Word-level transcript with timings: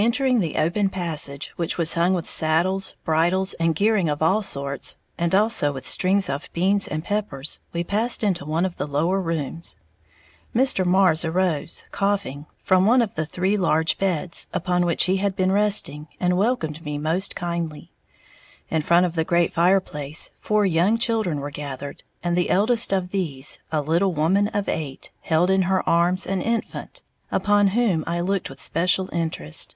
Entering 0.00 0.38
the 0.38 0.54
open 0.58 0.90
passage, 0.90 1.50
which 1.56 1.76
was 1.76 1.94
hung 1.94 2.14
with 2.14 2.28
saddles, 2.28 2.94
bridles 3.02 3.54
and 3.54 3.74
gearing 3.74 4.08
of 4.08 4.22
all 4.22 4.42
sorts, 4.42 4.96
and 5.18 5.34
also 5.34 5.72
with 5.72 5.88
strings 5.88 6.28
of 6.30 6.48
beans 6.52 6.86
and 6.86 7.02
peppers, 7.02 7.58
we 7.72 7.82
passed 7.82 8.22
into 8.22 8.44
one 8.44 8.64
of 8.64 8.76
the 8.76 8.86
lower 8.86 9.20
rooms. 9.20 9.76
Mr. 10.54 10.84
Marrs 10.86 11.24
arose, 11.28 11.82
coughing, 11.90 12.46
from 12.60 12.86
one 12.86 13.02
of 13.02 13.16
the 13.16 13.26
three 13.26 13.56
large 13.56 13.98
beds, 13.98 14.46
upon 14.54 14.86
which 14.86 15.06
he 15.06 15.16
had 15.16 15.34
been 15.34 15.50
resting, 15.50 16.06
and 16.20 16.36
welcomed 16.38 16.84
me 16.84 16.96
most 16.96 17.34
kindly. 17.34 17.90
In 18.70 18.82
front 18.82 19.04
of 19.04 19.16
the 19.16 19.24
great 19.24 19.52
fireplace, 19.52 20.30
four 20.38 20.64
young 20.64 20.96
children 20.96 21.40
were 21.40 21.50
gathered, 21.50 22.04
and 22.22 22.38
the 22.38 22.50
eldest 22.50 22.92
of 22.92 23.10
these, 23.10 23.58
a 23.72 23.80
little 23.82 24.14
woman 24.14 24.46
of 24.54 24.68
eight, 24.68 25.10
held 25.22 25.50
in 25.50 25.62
her 25.62 25.86
arms 25.88 26.24
an 26.24 26.40
infant, 26.40 27.02
upon 27.32 27.66
whom 27.74 28.04
I 28.06 28.20
looked 28.20 28.48
with 28.48 28.60
special 28.60 29.10
interest. 29.12 29.74